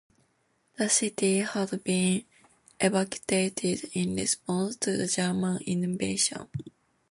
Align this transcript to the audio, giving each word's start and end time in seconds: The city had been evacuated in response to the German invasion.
The 0.77 0.89
city 0.89 1.41
had 1.41 1.83
been 1.83 2.25
evacuated 2.79 3.83
in 3.93 4.15
response 4.15 4.75
to 4.77 4.97
the 4.97 5.05
German 5.05 5.59
invasion. 5.67 6.49